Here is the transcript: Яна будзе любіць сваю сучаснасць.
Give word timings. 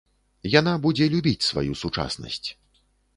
Яна 0.59 0.71
будзе 0.85 1.05
любіць 1.15 1.47
сваю 1.49 1.73
сучаснасць. 1.83 2.47